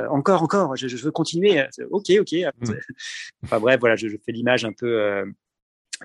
[0.10, 0.76] encore, encore.
[0.76, 1.64] Je, je, veux continuer.
[1.90, 2.34] Ok, ok.
[2.34, 2.74] Mmh.
[3.44, 5.24] Enfin bref, voilà, je, je fais l'image un peu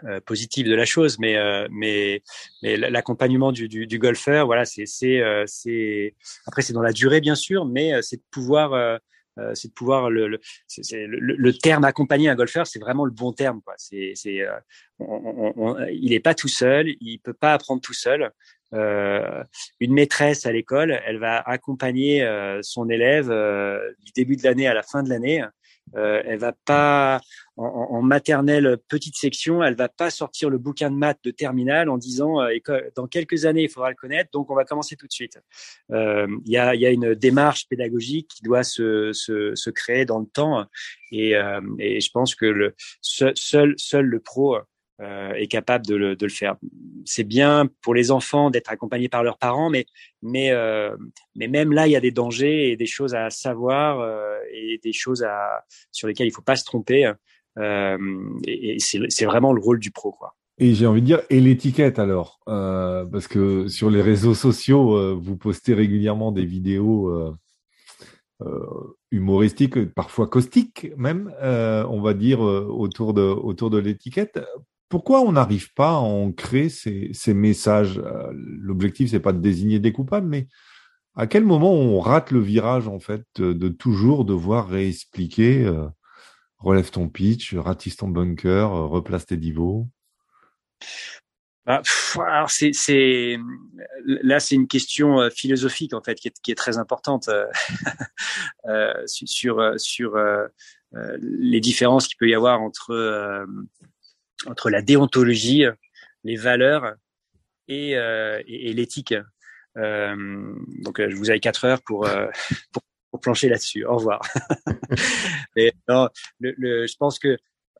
[0.04, 2.22] euh, positive de la chose, mais euh, mais
[2.62, 6.14] mais l'accompagnement du, du, du, golfeur, voilà, c'est c'est euh, c'est
[6.46, 9.00] après c'est dans la durée bien sûr, mais c'est de pouvoir
[9.54, 10.40] c'est de pouvoir le le,
[11.06, 13.74] le, le, terme accompagner un golfeur, c'est vraiment le bon terme quoi.
[13.76, 14.46] C'est c'est
[14.98, 18.30] on, on, il est pas tout seul, il peut pas apprendre tout seul.
[18.74, 19.44] Euh,
[19.78, 22.26] une maîtresse à l'école, elle va accompagner
[22.62, 23.28] son élève
[24.04, 25.44] du début de l'année à la fin de l'année.
[25.94, 27.20] Euh, elle va pas
[27.56, 31.96] en, maternelle petite section, elle va pas sortir le bouquin de maths de terminale en
[31.96, 32.58] disant euh,
[32.94, 35.38] dans quelques années il faudra le connaître, donc on va commencer tout de suite.
[35.90, 40.04] Euh, il y, a, y, a, une démarche pédagogique qui doit se, se, se créer
[40.04, 40.66] dans le temps
[41.12, 43.34] et, euh, et je pense que le seul
[43.76, 44.58] seul le pro
[45.02, 46.56] euh, est capable de le, de le faire.
[47.04, 49.84] C'est bien pour les enfants d'être accompagnés par leurs parents, mais
[50.22, 50.96] mais euh,
[51.34, 54.80] mais même là, il y a des dangers et des choses à savoir euh, et
[54.82, 57.12] des choses à sur lesquelles il faut pas se tromper.
[57.58, 57.98] Euh,
[58.46, 60.34] et, c'est vraiment le rôle du pro, quoi.
[60.58, 64.96] Et j'ai envie de dire, et l'étiquette alors euh, Parce que sur les réseaux sociaux,
[64.96, 67.34] euh, vous postez régulièrement des vidéos
[69.10, 74.40] humoristiques, parfois caustiques même, on va dire, autour de, autour de l'étiquette
[74.88, 78.00] pourquoi on n'arrive pas à ancrer ces, ces messages?
[78.32, 80.46] L'objectif, c'est pas de désigner des coupables, mais
[81.16, 85.68] à quel moment on rate le virage, en fait, de, toujours devoir réexpliquer
[86.58, 89.86] relève ton pitch, ratisse ton bunker, euh, replace tes divots
[91.64, 91.82] bah,
[92.14, 93.38] alors c'est, c'est
[94.04, 97.28] là c'est une question philosophique en fait qui est, très importante
[98.68, 100.16] euh, sur sur
[100.92, 103.46] les différences qu'il peut y avoir entre
[104.46, 105.64] entre la déontologie,
[106.22, 106.94] les valeurs
[107.68, 109.14] et, euh, l'éthique.
[109.76, 112.28] Euh, donc, euh, je vous avais quatre heures euh,
[112.72, 113.84] pour, pour, plancher là-dessus.
[113.84, 114.20] Au revoir.
[115.56, 117.28] Mais non, le, le, je pense que,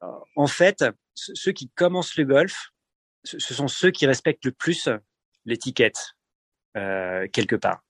[0.03, 0.85] euh, en fait,
[1.15, 2.71] ceux qui commencent le golf,
[3.25, 4.89] ce sont ceux qui respectent le plus
[5.45, 6.17] l'étiquette.
[6.77, 7.83] Euh, quelque part.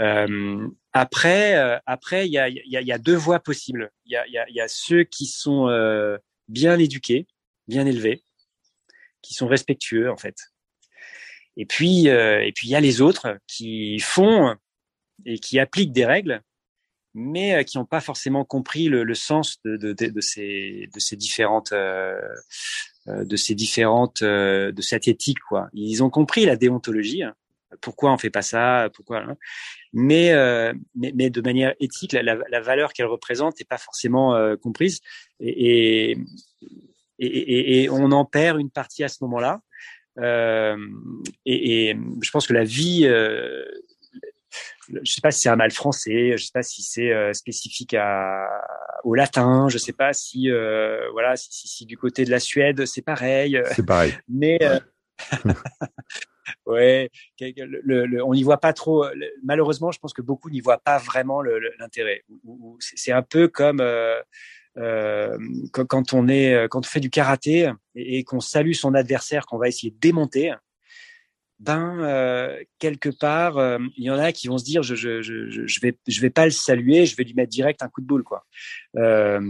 [0.00, 1.54] Euh, après,
[1.86, 3.92] après, il y a, y, a, y a, deux voies possibles.
[4.04, 5.68] Il y a, y, y a, ceux qui sont
[6.48, 7.28] bien éduqués,
[7.68, 8.24] bien élevés,
[9.22, 10.34] qui sont respectueux en fait.
[11.56, 14.56] Et puis, et puis il y a les autres qui font
[15.24, 16.42] et qui appliquent des règles,
[17.16, 21.00] mais qui n'ont pas forcément compris le, le sens de, de, de, de, ces, de
[21.00, 25.68] ces différentes de ces différentes de cette éthique quoi.
[25.72, 27.34] Ils ont compris la déontologie, hein.
[27.80, 29.18] pourquoi on fait pas ça, pourquoi.
[29.18, 29.36] Hein.
[29.92, 30.32] Mais,
[30.94, 35.00] mais, mais de manière éthique, la, la, valeur qu'elle représente n'est pas forcément comprise
[35.40, 36.18] et, et,
[37.18, 39.60] et, et, on en perd une partie à ce moment-là.
[40.18, 40.76] Euh,
[41.44, 43.64] et, je pense que la vie, euh,
[44.88, 47.94] je sais pas si c'est un mal français, je sais pas si c'est euh, spécifique
[47.94, 48.46] à,
[49.04, 52.40] au latin, je sais pas si euh, voilà si, si, si, du côté de la
[52.40, 53.60] Suède c'est pareil.
[53.72, 54.14] C'est pareil.
[54.28, 54.78] Mais euh,
[56.66, 59.06] ouais, le, le, on n'y voit pas trop.
[59.42, 62.24] Malheureusement, je pense que beaucoup n'y voient pas vraiment l'intérêt.
[62.78, 63.80] C'est un peu comme
[64.78, 65.38] euh,
[65.72, 69.68] quand on est, quand on fait du karaté et, qu'on salue son adversaire qu'on va
[69.68, 70.52] essayer de démonter,
[71.58, 75.22] ben euh, quelque part, euh, il y en a qui vont se dire je, je,
[75.22, 78.02] je, je vais je vais pas le saluer, je vais lui mettre direct un coup
[78.02, 78.44] de boule quoi.
[78.96, 79.40] Euh,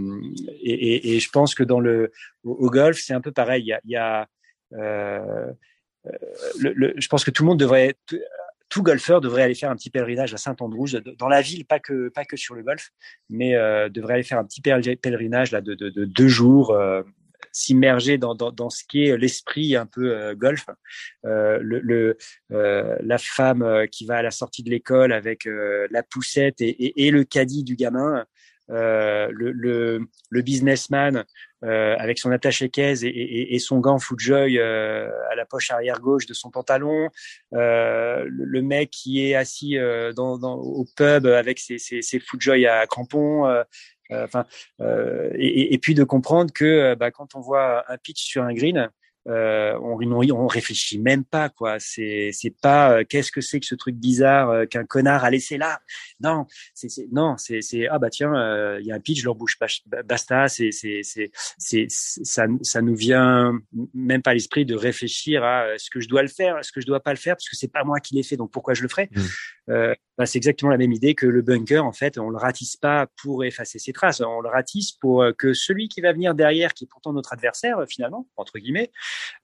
[0.63, 2.13] et, et, et, je pense que dans le
[2.45, 3.63] au, golf c'est un peu pareil.
[3.63, 4.29] Il y a, y a
[4.71, 7.97] le, le, je pense que tout le monde devrait
[8.69, 10.89] tout golfeur devrait aller faire un petit pèlerinage à Saint-Andrews,
[11.19, 12.91] dans la ville, pas que pas que sur le golf,
[13.29, 17.03] mais euh, devrait aller faire un petit pèlerinage là de, de, de deux jours, euh,
[17.53, 20.67] s'immerger dans, dans, dans, ce qui est l'esprit un peu euh, golf.
[21.25, 22.17] Euh, le, le
[22.53, 25.47] euh, la femme qui va à la sortie de l'école avec
[25.91, 28.25] la poussette et, et, et, le caddie du gamin,
[28.69, 31.25] le, le, le businessman
[31.65, 36.01] euh, avec son attaché caisse et, et, son gant Footjoy euh, à la poche arrière
[36.01, 37.09] gauche de son pantalon,
[37.55, 42.21] euh, le, mec qui est assis euh, dans, dans, au pub avec ses, ses, ses
[42.21, 43.47] Footjoy à crampons.
[44.13, 44.45] Euh, enfin,
[45.35, 48.91] et, et, puis de comprendre que bah, quand on voit un pitch sur un green,
[49.29, 51.79] euh, on, on, réfléchit même pas quoi.
[51.81, 55.31] C'est c'est pas euh, qu'est-ce que c'est que ce truc bizarre euh, qu'un connard a
[55.31, 55.81] laissé là?
[56.21, 58.33] Non, c'est non, c'est c'est ah bah tiens,
[58.79, 59.67] il y a un pitch, leur pas,
[60.05, 60.49] basta.
[60.49, 63.59] C'est c'est c'est c'est ça ça nous vient
[63.95, 66.87] même pas l'esprit de réfléchir à est-ce que je dois le faire, est-ce que je
[66.87, 68.83] dois pas le faire parce que c'est pas moi qui l'ai fait, donc pourquoi je
[68.83, 69.09] le ferais?
[69.13, 69.93] Mmh.
[70.19, 71.85] Bah, c'est exactement la même idée que le bunker.
[71.85, 75.53] En fait, on le ratisse pas pour effacer ses traces, on le ratisse pour que
[75.53, 78.93] celui qui va venir derrière, qui est pourtant notre adversaire finalement entre guillemets, euh,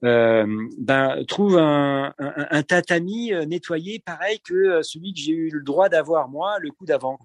[0.02, 5.50] ben, trouve un, un, un, tatami euh, nettoyé pareil que euh, celui que j'ai eu
[5.50, 7.18] le droit d'avoir moi le coup d'avant.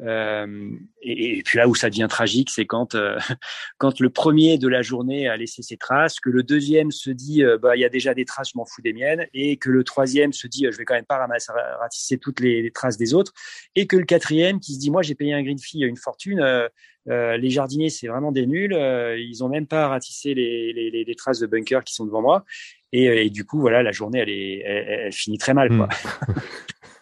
[0.00, 0.70] Euh,
[1.02, 3.16] et, puis là où ça devient tragique, c'est quand euh,
[3.78, 7.42] quand le premier de la journée a laissé ses traces, que le deuxième se dit
[7.62, 9.84] bah il y a déjà des traces, je m'en fous des miennes, et que le
[9.84, 11.26] troisième se dit je vais quand même pas
[11.80, 13.32] ratisser toutes les, traces des autres,
[13.76, 16.40] et que le quatrième qui se dit moi j'ai payé un green fee une fortune,
[17.08, 18.72] euh, les jardiniers, c'est vraiment des nuls.
[18.72, 22.44] Euh, ils ont même pas ratissé les, les, traces de bunker qui sont devant moi.
[22.92, 25.68] Et, euh, et, du coup, voilà, la journée, elle, est, elle, finit très mal.
[25.68, 25.88] Quoi.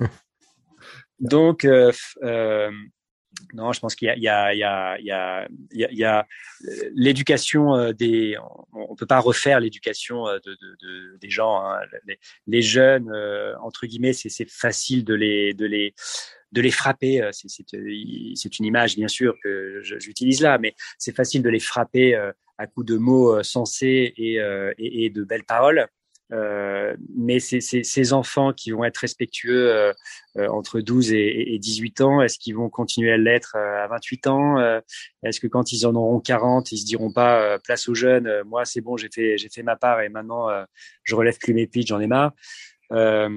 [0.00, 0.07] Hmm.
[1.22, 1.90] Donc, euh,
[3.54, 5.48] non, je pense qu'il y a,
[6.94, 8.37] l'éducation des.
[8.74, 11.64] On, peut pas refaire l'éducation de, de, de, des gens.
[11.64, 11.80] Hein.
[12.46, 13.11] Les, jeunes,
[13.62, 15.94] entre guillemets, c'est facile de les, de les
[16.52, 17.20] de les frapper.
[17.20, 21.58] Euh, euh, c'est une image, bien sûr, que j'utilise là, mais c'est facile de les
[21.58, 25.88] frapper euh, à coups de mots sensés et, et, et de belles paroles.
[26.32, 29.92] Euh, mais c'est ces enfants qui vont être respectueux euh,
[30.48, 34.80] entre 12 et, et 18 ans, est-ce qu'ils vont continuer à l'être à 28 ans
[35.22, 38.64] Est-ce que quand ils en auront 40, ils se diront pas place aux jeunes, moi
[38.64, 40.48] c'est bon, j'ai fait j'ai fait ma part et maintenant
[41.04, 42.32] je relève plus mes pitchs, j'en ai marre.
[42.92, 43.28] Euh,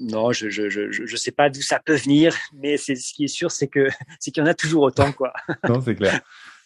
[0.00, 3.24] non, je je, je je sais pas d'où ça peut venir, mais c'est ce qui
[3.24, 3.88] est sûr, c'est que
[4.20, 5.32] c'est qu'il y en a toujours autant, quoi.
[5.68, 6.20] non, c'est clair.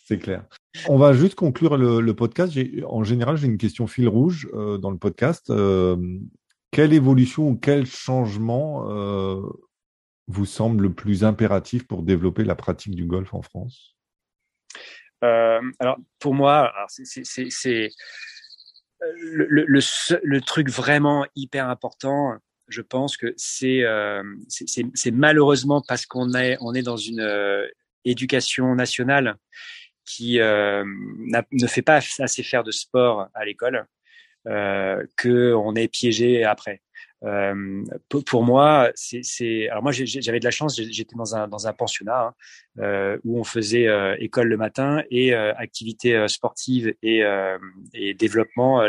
[0.05, 0.44] C'est clair.
[0.89, 2.57] On va juste conclure le, podcast.
[2.87, 5.51] En général, j'ai une question fil rouge euh, dans le podcast.
[5.51, 5.97] Euh,
[6.73, 9.41] quelle évolution ou quel changement euh,
[10.27, 13.93] vous semble le plus impératif pour développer la pratique du golf en France?
[15.81, 17.89] Alors, pour moi, c'est
[19.01, 22.35] le, le, truc vraiment hyper important,
[22.69, 23.81] je pense que c'est
[25.13, 27.27] malheureusement parce qu'on est on est dans une
[28.05, 29.39] éducation nationale
[30.05, 33.87] qui euh, ne fait pas assez faire de sport à l'école
[34.47, 36.83] euh, que on est piégé après.
[37.25, 41.73] Euh, pour moi, c'est alors moi j'avais de la chance, j'étais dans un dans un
[41.73, 42.35] pensionnat hein,
[42.81, 47.22] euh, où on faisait euh, école le matin et activités euh, sportives et,
[48.18, 48.83] développement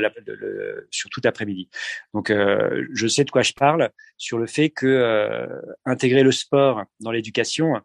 [0.89, 1.69] sur tout après-midi.
[2.13, 5.47] Donc je sais de quoi je parle sur le fait que
[5.85, 7.81] intégrer le sport dans l'éducation,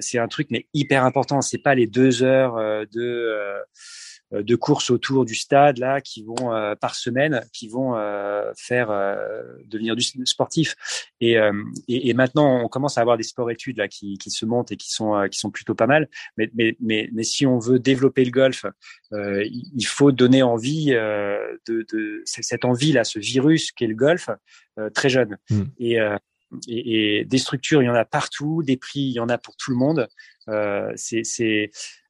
[0.00, 1.40] c'est un truc mais hyper important.
[1.40, 2.56] C'est pas les deux heures
[2.92, 3.60] de
[4.32, 8.88] de courses autour du stade là qui vont euh, par semaine qui vont euh, faire
[9.64, 10.76] devenir du sportif
[11.20, 11.36] et,
[11.88, 14.72] et, et, maintenant on commence à avoir des sports études là qui, qui se montent
[14.72, 17.78] et qui sont qui sont plutôt pas mal mais mais mais, mais si on veut
[17.78, 18.66] développer le golf
[19.12, 24.30] il faut donner envie de, de cette envie là ce virus qu'est le golf
[24.94, 25.62] très jeune mmh.
[25.78, 25.98] et
[26.68, 29.38] et, et, des structures, il y en a partout, des prix, il y en a
[29.38, 30.08] pour tout le monde.
[30.48, 31.66] Euh, c'est euh,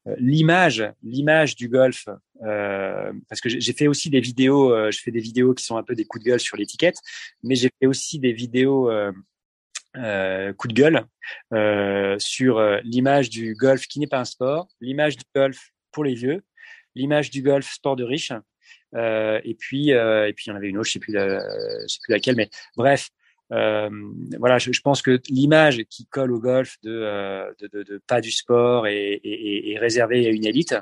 [0.06, 2.08] l'image, l'image du golf,
[2.42, 5.76] euh, parce que j'ai fait aussi des vidéos, euh, je fais des vidéos qui sont
[5.76, 6.96] un peu des coups de gueule sur l'étiquette,
[7.42, 9.12] mais j'ai fait aussi des vidéos euh,
[9.96, 11.04] euh, coups de gueule
[11.52, 16.14] euh, sur l'image du golf qui n'est pas un sport, l'image du golf pour les
[16.14, 16.42] vieux,
[16.94, 18.32] l'image du golf sport de riche,
[18.94, 22.12] et puis et puis il y en avait une autre, je sais je sais plus
[22.12, 23.10] laquelle, mais bref,
[23.52, 23.90] euh,
[24.38, 28.02] voilà, je, je, pense que l'image qui colle au golf de, euh, de, de, de
[28.06, 30.76] pas du sport et, et, et, réservée à une élite,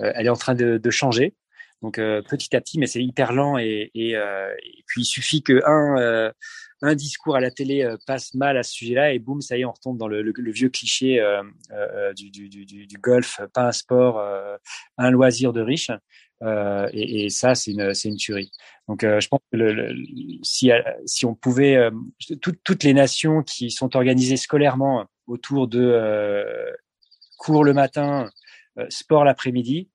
[0.00, 1.34] euh, elle est en train de, changer.
[1.80, 4.16] Donc euh, petit à petit, mais c'est hyper lent et, et,
[4.86, 6.32] puis il suffit que un
[6.84, 9.64] un discours à la télé passe mal à ce sujet-là et boum, ça y est,
[9.64, 11.22] on retombe dans le, le, le vieux cliché
[12.16, 14.20] du, du, du, du, golf, pas un sport,
[14.98, 15.90] un loisir de riche.
[16.42, 18.50] Euh, et, et, ça, c'est une, c'est une tuerie.
[18.88, 19.94] Donc, euh, je pense que le,
[20.42, 20.70] si,
[21.06, 21.90] si on pouvait, euh,
[22.40, 26.74] toutes les nations qui sont organisées scolairement autour de
[27.38, 28.30] cours le matin,
[28.88, 29.88] sport l'après-midi,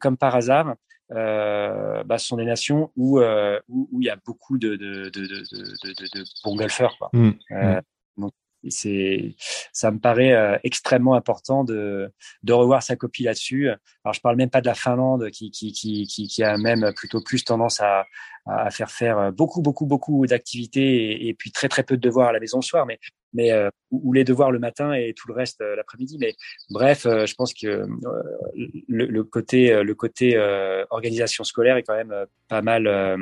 [0.00, 0.76] comme par hasard,
[1.12, 5.10] euh, bah, ce sont des nations où où, où il y a beaucoup de de,
[5.10, 6.96] de, de, de, de bons golfeurs.
[6.98, 7.10] Quoi.
[7.12, 8.28] Mmh, mmh
[8.68, 9.34] c'est,
[9.72, 13.68] ça me paraît euh, extrêmement important de, de revoir sa copie là-dessus.
[14.04, 16.92] Alors, je parle même pas de la Finlande qui, qui, qui, qui, qui a même
[16.94, 18.06] plutôt plus tendance à,
[18.46, 22.32] à faire faire beaucoup, beaucoup, beaucoup d'activités et, puis très, très peu de devoirs à
[22.32, 22.98] la maison le soir, mais,
[23.32, 26.18] mais euh, ou les devoirs le matin et tout le reste euh, l'après-midi.
[26.20, 26.34] Mais
[26.68, 27.86] bref, je pense que
[28.88, 30.38] le, le, côté, le côté
[30.90, 32.14] organisation scolaire est quand même
[32.48, 33.16] pas mal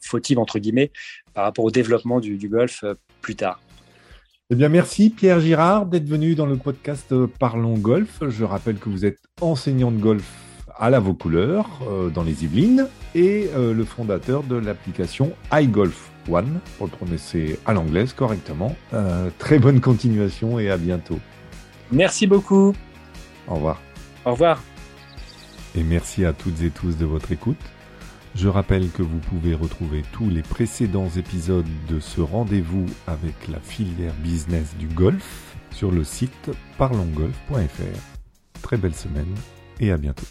[0.00, 0.90] fautive entre guillemets
[1.34, 2.84] par rapport au développement du, du golf
[3.20, 3.60] plus tard.
[4.50, 8.22] Eh bien, merci Pierre Girard d'être venu dans le podcast Parlons Golf.
[8.26, 10.24] Je rappelle que vous êtes enseignant de golf
[10.78, 16.60] à la Vaucouleur, euh, dans les Yvelines, et euh, le fondateur de l'application iGolf One,
[16.78, 18.74] pour le prononcer à l'anglaise correctement.
[18.94, 21.18] Euh, très bonne continuation et à bientôt.
[21.92, 22.72] Merci beaucoup.
[23.48, 23.82] Au revoir.
[24.24, 24.62] Au revoir.
[25.74, 27.60] Et merci à toutes et tous de votre écoute.
[28.38, 33.58] Je rappelle que vous pouvez retrouver tous les précédents épisodes de ce rendez-vous avec la
[33.58, 38.62] filière business du golf sur le site parlongolf.fr.
[38.62, 39.34] Très belle semaine
[39.80, 40.26] et à bientôt.